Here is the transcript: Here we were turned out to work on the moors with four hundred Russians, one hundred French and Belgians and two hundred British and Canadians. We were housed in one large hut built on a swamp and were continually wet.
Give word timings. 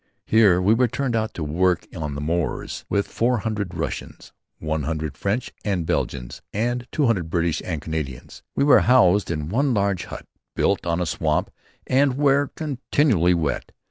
Here 0.25 0.59
we 0.59 0.73
were 0.73 0.87
turned 0.87 1.15
out 1.15 1.35
to 1.35 1.43
work 1.43 1.85
on 1.95 2.15
the 2.15 2.21
moors 2.21 2.85
with 2.89 3.05
four 3.07 3.37
hundred 3.37 3.75
Russians, 3.75 4.33
one 4.57 4.81
hundred 4.81 5.15
French 5.15 5.53
and 5.63 5.85
Belgians 5.85 6.41
and 6.51 6.87
two 6.91 7.05
hundred 7.05 7.29
British 7.29 7.61
and 7.63 7.83
Canadians. 7.83 8.41
We 8.55 8.63
were 8.63 8.79
housed 8.79 9.29
in 9.29 9.47
one 9.49 9.75
large 9.75 10.05
hut 10.05 10.25
built 10.55 10.87
on 10.87 11.01
a 11.01 11.05
swamp 11.05 11.51
and 11.85 12.17
were 12.17 12.47
continually 12.55 13.35
wet. 13.35 13.73